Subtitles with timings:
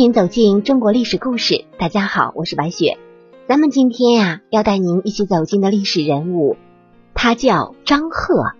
[0.00, 1.66] 欢迎走进中国历史故事。
[1.78, 2.96] 大家好，我是白雪。
[3.46, 6.56] 咱们今天呀，要带您一起走进的历史人物，
[7.12, 8.54] 他叫张贺。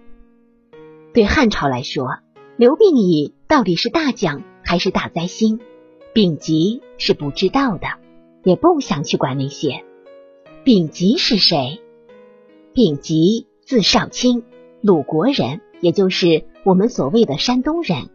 [1.14, 2.18] 对汉朝来说，
[2.58, 5.60] 刘病已到底是大将还是大灾星，
[6.12, 7.86] 丙吉是不知道的，
[8.44, 9.82] 也不想去管那些。
[10.62, 11.80] 丙吉是谁？
[12.74, 14.42] 丙吉字少卿，
[14.82, 18.10] 鲁国人，也就是我们所谓的山东人，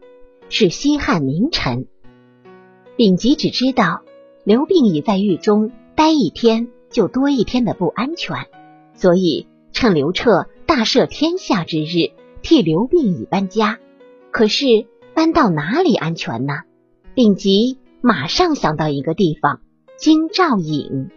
[0.50, 1.88] 是西汉名臣。
[2.98, 4.04] 丙吉只知道
[4.46, 8.46] 刘病已在狱中待一天，就多一天的不安全，
[8.94, 13.80] 所以趁刘彻大赦天下之日，替刘病已搬家。
[14.32, 16.54] 可是搬到哪里安全呢？
[17.14, 19.60] 丙吉马上想到一个地方——
[19.98, 21.10] 京兆尹，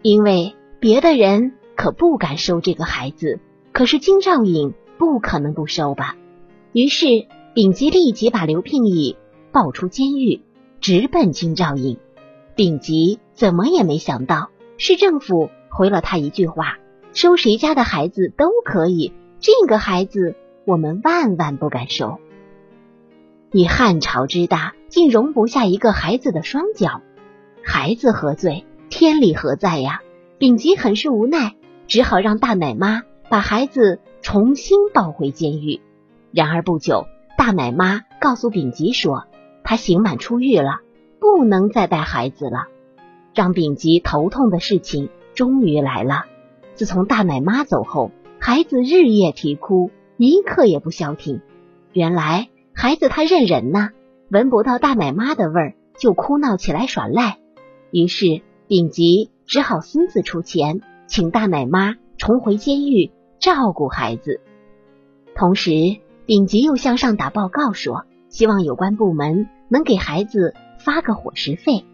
[0.00, 3.38] 因为别的人可不敢收这个孩子，
[3.72, 6.16] 可是京兆尹不可能不收吧？
[6.72, 9.16] 于是丙吉立即把刘病已
[9.52, 10.40] 抱出监狱。
[10.84, 11.96] 直奔京兆尹，
[12.54, 16.76] 丙吉怎么也没想到，市政府回了他一句话：
[17.14, 22.18] 收谁家的孩子都可以，这个孩子我们万万不敢收。
[23.50, 27.00] 以汉朝之大，竟容不下一个孩子的双脚，
[27.62, 28.66] 孩子何罪？
[28.90, 30.02] 天理何在呀？
[30.36, 31.54] 丙吉很是无奈，
[31.86, 35.80] 只好让大奶妈把孩子重新抱回监狱。
[36.30, 37.06] 然而不久，
[37.38, 39.24] 大奶妈告诉丙吉说。
[39.64, 40.82] 他刑满出狱了，
[41.18, 42.68] 不能再带孩子了。
[43.34, 46.26] 让丙吉头痛的事情终于来了。
[46.74, 51.40] 自从大奶妈走后，孩子日夜啼哭，一刻也不消停。
[51.92, 53.90] 原来孩子他认人呐，
[54.28, 57.38] 闻不到大奶妈的味儿就哭闹起来耍赖。
[57.90, 64.40] 于是丙吉只好私自出钱，请大奶妈重回监狱照顾孩子。
[65.34, 65.70] 同时，
[66.26, 69.48] 丙吉又向上打报告说，希望有关部门。
[69.74, 71.84] 能给孩子发个伙食费，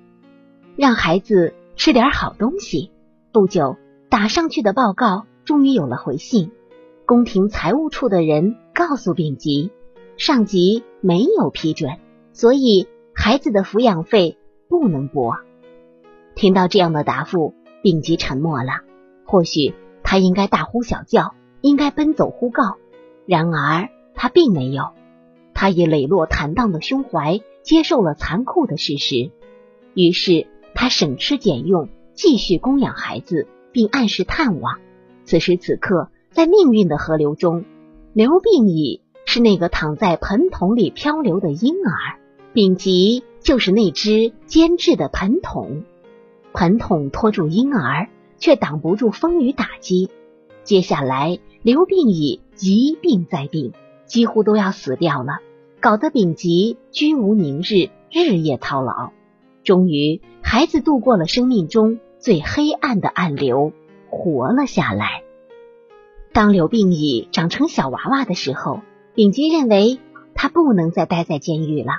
[0.76, 2.90] 让孩子吃点好东西。
[3.32, 3.78] 不久，
[4.10, 6.52] 打上去的报告终于有了回信。
[7.06, 9.70] 宫廷财务处的人告诉丙吉，
[10.18, 11.96] 上级没有批准，
[12.34, 14.36] 所以孩子的抚养费
[14.68, 15.38] 不能拨。
[16.34, 18.82] 听到这样的答复，丙吉沉默了。
[19.24, 22.76] 或许他应该大呼小叫，应该奔走呼告，
[23.24, 24.90] 然而他并没有。
[25.54, 27.40] 他以磊落坦荡的胸怀。
[27.62, 29.30] 接受了残酷的事实，
[29.94, 34.78] 于是他省吃俭用，继续供养孩子，并按时探望。
[35.24, 37.64] 此时此刻，在命运的河流中，
[38.12, 42.18] 刘病已是那个躺在盆桶里漂流的婴儿，
[42.52, 45.84] 丙吉就是那只监制的盆桶。
[46.52, 50.10] 盆桶托住婴儿，却挡不住风雨打击。
[50.64, 53.72] 接下来，刘病已一病再病，
[54.06, 55.38] 几乎都要死掉了。
[55.80, 59.12] 搞得丙吉居无宁日，日夜操劳，
[59.64, 63.72] 终于孩子度过了生命中最黑暗的暗流，
[64.10, 65.22] 活了下来。
[66.34, 68.82] 当刘病已长成小娃娃的时候，
[69.14, 69.98] 丙吉认为
[70.34, 71.94] 他不能再待在监狱了，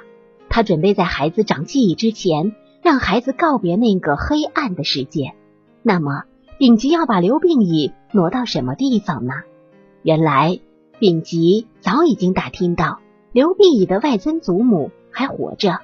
[0.47, 5.33] 他准备在孩子长记忆之前，让孩子告别那个黑暗的世界。
[5.81, 6.25] 那么，
[6.59, 9.33] 丙吉要把刘病已挪到什么地方呢？
[10.03, 10.59] 原来，
[10.99, 12.99] 丙吉早已经打听到。
[13.33, 15.79] 刘病已的外曾祖母还活着，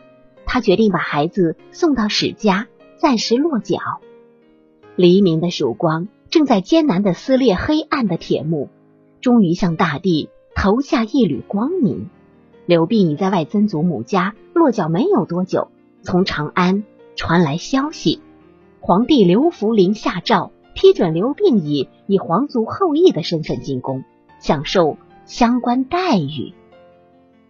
[0.45, 3.77] 他决定把孩子送到史家，暂时落脚。
[4.97, 8.67] 黎明的曙光正在艰难的撕裂黑暗的铁幕，
[9.21, 12.09] 终于向大地投下一缕光明。
[12.65, 15.69] 刘病已在外曾祖母家落脚没有多久，
[16.01, 16.83] 从长安
[17.15, 18.19] 传来消息，
[18.81, 24.03] 皇帝刘弗陵下诏批准刘病已以皇族后裔的身份进宫，
[24.41, 26.53] 享受相关待遇。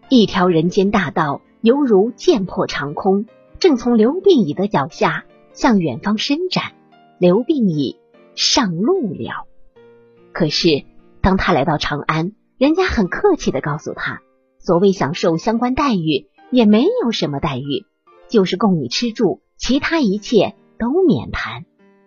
[0.10, 3.26] 一条人间大道犹如剑破长空，
[3.60, 6.72] 正从刘病已的脚下向远方伸展。
[7.20, 7.98] 刘病已
[8.34, 9.48] 上路了。
[10.32, 10.86] 可是，
[11.20, 14.22] 当他来到长安，人家很客气的告诉他，
[14.60, 17.86] 所谓享受相关待遇，也没有什么待遇，
[18.30, 21.66] 就是供你吃住，其他一切都免谈。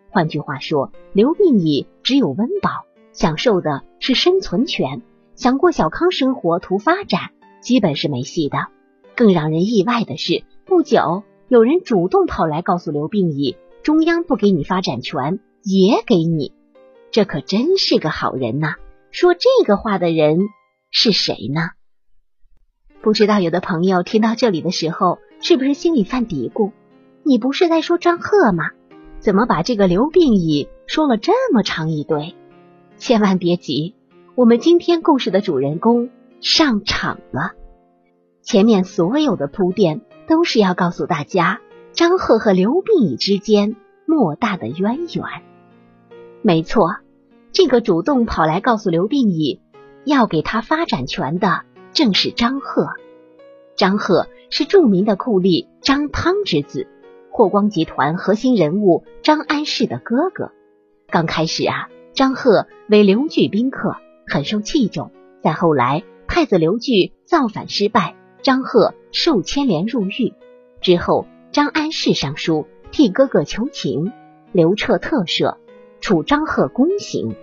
[0.09, 2.71] 换句话说，刘病已只有温饱，
[3.13, 5.03] 享受的是生存权，
[5.35, 7.33] 想过小康生活，图发展。
[7.61, 8.69] 基本是没戏的。
[9.17, 16.53] 更让人意外的是，不久有人主动跑来告诉刘病已，中央不给你发展权，也给你。
[17.11, 18.77] 这可真是个好人呐！
[19.11, 20.39] 说这个话的人
[20.91, 21.71] 是谁呢？
[23.03, 26.73] 不知道有的朋友听到这里的时候，是不是心里犯嘀咕？
[27.23, 28.71] 你不是在说张贺吗？
[29.19, 32.35] 怎么把这个刘病已说了这么长一堆？
[32.97, 33.95] 千万别急，
[34.35, 36.09] 我们今天故事的主人公。
[36.41, 37.53] 上场了，
[38.43, 41.61] 前面所有的铺垫都是要告诉大家
[41.93, 43.77] 张贺和刘病已之间
[44.07, 45.25] 莫大的渊源。
[46.41, 46.97] 没错，
[47.53, 49.61] 这个主动跑来告诉刘病已
[50.05, 52.89] 要给他发展权的，正是张贺。
[53.77, 56.87] 张贺是著名的酷吏张汤之子，
[57.31, 60.53] 霍光集团核心人物张安世的哥哥。
[61.09, 63.97] 刚开始啊，张贺为刘据宾客，
[64.27, 65.11] 很受器重。
[65.43, 70.33] 再后来，太子刘据造反失败，张贺受牵连入狱。
[70.81, 74.13] 之后，张安世上书替哥哥求情，
[74.53, 75.57] 刘彻特赦，
[76.01, 77.35] 处张贺宫刑。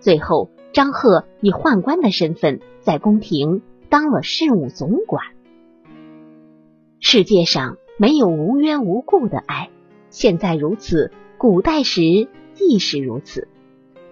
[0.00, 5.24] 最后，张贺以宦官的身份在宫廷当了事务总管。
[7.00, 9.70] 世界上没有无缘无故的爱，
[10.10, 13.48] 现在如此，古代时亦是如此。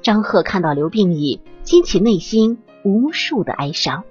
[0.00, 4.04] 张贺看到刘病已，激起内心无数的哀伤。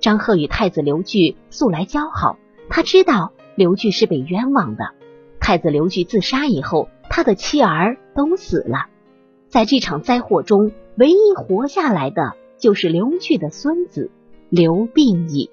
[0.00, 4.92] 张贺与太子刘据素来交好，他知道刘据是被冤枉的。
[5.40, 8.86] 太子刘据自杀以后，他的妻儿都死了，
[9.48, 14.10] 在这场灾祸中，唯一活下来的就是刘据的孙子
[14.50, 15.50] 刘病已。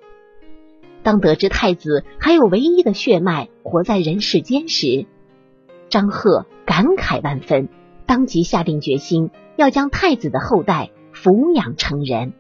[1.02, 5.06] 当得知太子还有唯一的血脉活在人世间时，
[5.90, 7.70] 张贺感慨万分，
[8.06, 12.34] 当即下定决心要将太子的后代抚养成人。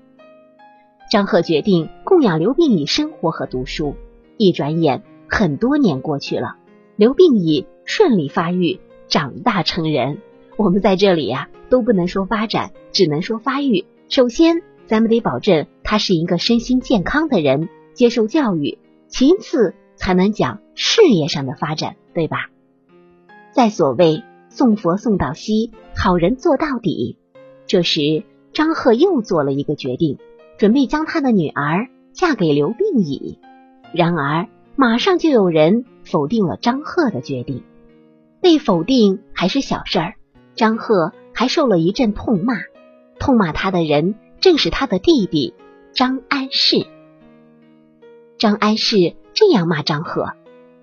[1.11, 3.95] 张贺决定供养刘病已生活和读书。
[4.37, 6.57] 一转眼，很多年过去了，
[6.95, 10.17] 刘病已顺利发育，长大成人。
[10.57, 13.85] 我们在这里呀，都不能说发展，只能说发育。
[14.09, 17.69] 首先，咱们得保证他是一个身心健康的人。
[17.93, 22.49] 接受教育，其次才能讲事业上的发展，对吧？
[23.51, 27.17] 在所谓送佛送到西，好人做到底。
[27.67, 30.17] 这时，张贺又做了一个决定，
[30.57, 33.39] 准备将他的女儿嫁给刘病已。
[33.93, 37.63] 然而，马上就有人否定了张贺的决定。
[38.41, 40.13] 被否定还是小事儿，
[40.55, 42.55] 张贺还受了一阵痛骂。
[43.17, 45.53] 痛骂他的人正是他的弟弟
[45.93, 46.85] 张安世。
[48.37, 50.33] 张安世这样骂张贺：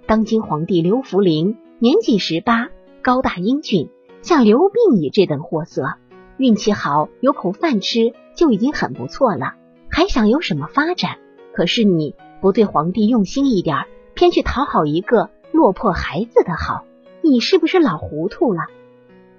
[0.06, 2.68] 当今皇帝刘弗陵年仅十八，
[3.02, 3.90] 高大英俊，
[4.22, 5.84] 像刘病已这等货色，
[6.38, 9.54] 运气好有口饭吃就已经很不错了，
[9.94, 11.18] 还想有什么发展？
[11.52, 13.84] 可是你不对皇帝用心一点，
[14.14, 16.86] 偏去讨好一个落魄孩子的好，
[17.20, 18.62] 你是不是老糊涂了？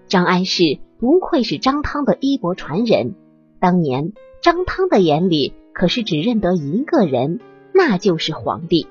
[0.08, 3.16] 张安世不愧是张汤的衣钵传人，
[3.60, 4.14] 当年
[4.44, 7.40] 张汤的眼里可是只认得一个人。
[7.74, 8.86] 那就是皇帝。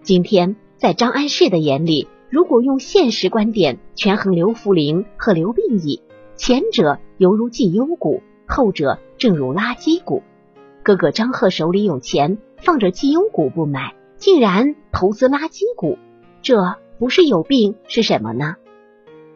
[0.00, 6.00] 今天在张安世的眼里，如果用现实观点权衡刘弗陵和刘病已，
[6.36, 10.22] 前者犹如绩优股，后者正如垃圾股。
[10.82, 15.98] 哥哥张贺手里有钱，放着绩优股不买，竟然投资垃圾股，
[16.42, 18.56] 这不是有病是什么呢？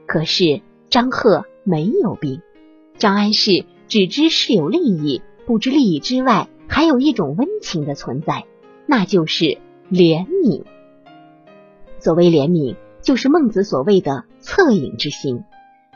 [0.07, 0.61] 可是
[0.91, 2.43] 张贺没有病，
[2.99, 8.45] 张安世只知是有利益，不知利益之外还有一种温情的存在。
[8.87, 9.59] 那就是
[9.91, 10.65] 怜悯。
[11.99, 15.43] 所谓怜悯，就是孟子所谓的恻隐之心。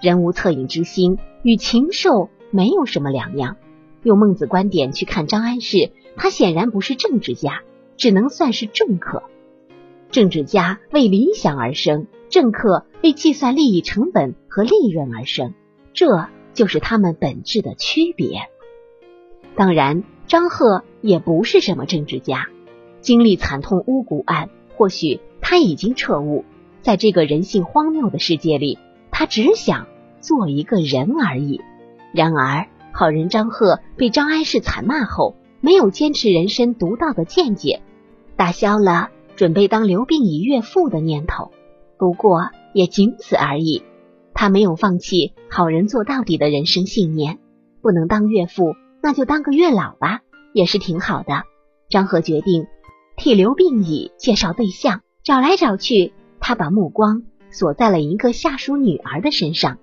[0.01, 3.57] 人无恻隐之心，与禽兽没有什么两样。
[4.03, 7.63] 用孟子观点去看张安世，他显然不是政治家，
[7.97, 9.23] 只能算是政客。
[10.11, 15.55] 政治家为理想而生，政客为计算利益成本和利润而生，
[15.93, 18.41] 这就是他们本质的区别。
[19.55, 22.49] 当然，张贺也不是什么政治家。
[23.01, 26.45] 经历惨痛巫蛊案，或许他已经彻悟，
[26.83, 28.79] 在这个人性荒谬的世界里，
[29.11, 29.87] 他只想
[30.21, 31.61] 做一个人而已。
[32.13, 32.69] 然而，
[33.01, 37.81] 好人张贺被张安世惨骂后，没有坚持人生独到的见解，
[38.37, 41.51] 打消了准备当刘病已岳父的念头。
[41.97, 43.85] 不过，也仅此而已。
[44.35, 47.39] 他没有放弃好人做到底的人生信念。
[47.81, 50.21] 不能当岳父，那就当个月老吧，
[50.53, 51.45] 也是挺好的。
[51.89, 52.67] 张贺决定。
[53.17, 59.79] 替刘病已介绍对象，找来找去，他把目光锁在了一个下属女儿的身上。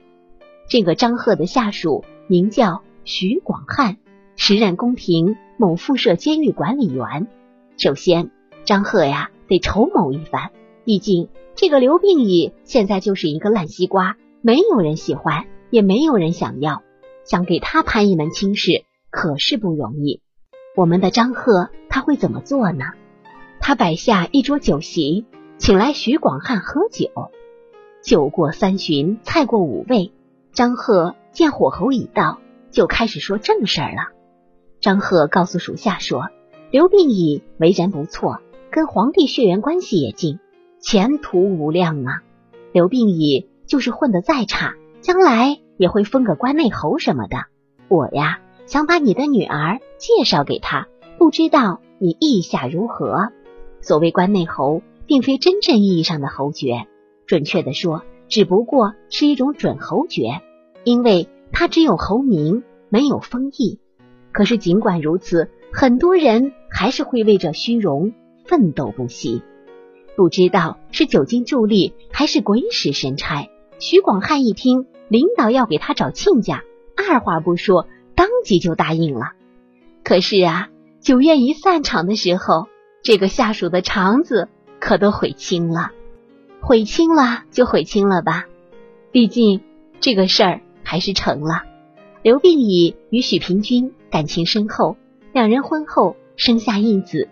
[0.70, 3.96] 这个张贺的下属名叫徐广汉，
[4.36, 7.28] 时任宫廷某附设监狱管理员。
[7.78, 8.32] 首先，
[8.66, 10.52] 张贺呀得筹谋一番，
[10.84, 16.84] 毕竟这个刘病已现在就是一个烂西瓜，没有人喜欢，也没有人想要，
[17.24, 20.20] 想给他攀一门亲事可是不容易。
[20.76, 22.88] 我们的张贺他会怎么做呢？
[23.62, 25.26] 他摆下一桌酒席，
[25.58, 27.10] 请来徐广汉喝酒。
[28.04, 30.12] 酒过三巡，菜过五味，
[30.52, 32.40] 张贺见火候已到，
[32.78, 34.14] 就开始说正事儿了。
[34.82, 36.30] 张贺告诉属下说
[36.70, 38.38] ：“刘病已为人不错，
[38.70, 40.38] 跟皇帝血缘关系也近，
[40.80, 42.22] 前途无量啊。
[42.74, 47.46] 刘病已就是混得再差，将来也会封个关内侯什么的。
[47.88, 50.86] 我呀，想把你的女儿介绍给他，
[51.18, 53.30] 不知道你意下如何？
[53.82, 56.86] 所谓关内侯，并非真正意义上的侯爵，
[57.26, 60.44] 准确的说，只不过是一种准侯爵，
[60.84, 63.80] 因为他只有侯名，没有封邑。
[64.32, 68.14] 可是尽管如此，很多人还是会为这虚荣
[68.46, 69.42] 奋斗不息。
[70.16, 73.48] 不知道是酒精助力，还是鬼使神差，
[73.80, 76.64] 徐广汉一听领导要给他找亲家，
[76.96, 79.34] 二话不说，当即就答应了。
[80.04, 82.68] 可是啊，酒宴一散场的时候。
[83.04, 84.50] 这个下属的肠子
[84.82, 85.92] 可都悔青了，
[86.60, 88.48] 悔青了就悔青了吧，
[89.14, 89.62] 毕竟
[90.02, 91.62] 这个事儿还是成了。
[92.28, 94.98] 刘病已与许平君感情深厚，
[95.32, 97.30] 两人婚后生下一子。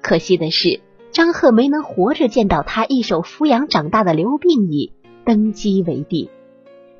[0.00, 0.80] 可惜的是，
[1.10, 4.94] 张贺没能活着见到他一手抚养长大的刘病已
[5.26, 6.30] 登基为帝。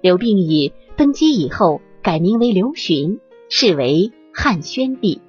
[0.02, 5.22] 刘病已登基以后，改名为刘询，是为汉宣帝。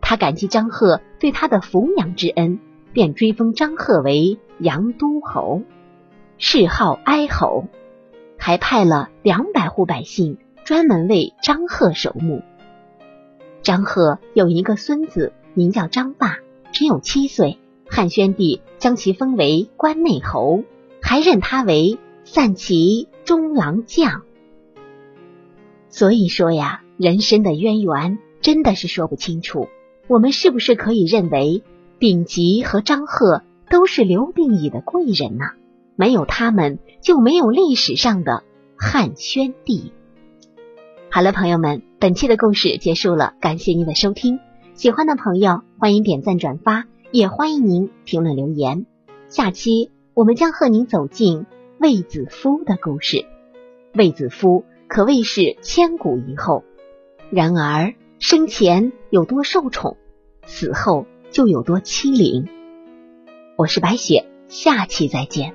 [0.00, 2.60] 他感激张贺对他的抚养之恩，
[2.94, 5.60] 便追封张贺为阳都侯，
[6.38, 7.66] 谥号哀侯，
[8.38, 12.42] 还派了两百户百姓专门为张贺守墓。
[13.62, 16.40] 张贺有一个孙子，名叫张霸，
[16.72, 17.56] 只有七岁。
[17.88, 20.64] 汉宣帝将其封为关内侯，
[21.00, 24.24] 还任他为散骑中郎将。
[25.88, 29.68] 所以说呀，人生的渊源真的是说不清楚。
[30.06, 31.62] 我们是不是可以认为，
[31.98, 35.44] 丙吉和张贺都是刘病已的贵人呢？
[35.96, 38.44] 没有他们，就没有历史上的
[38.76, 39.94] 汉宣帝。
[41.10, 44.40] 好了，朋友们，本期的故事结束了，感谢您的收听。
[44.74, 48.84] 喜欢的朋友欢迎点赞转发，也欢迎您评论留言。
[49.28, 51.46] 下期我们将和您走进
[51.80, 53.24] 卫子夫的故事。
[53.94, 56.62] 卫子夫可谓是千古一后，
[57.30, 57.94] 然而。
[58.20, 59.96] 生前有多受宠，
[60.44, 62.48] 死后就有多欺凌。
[63.56, 65.54] 我是白雪，下期再见。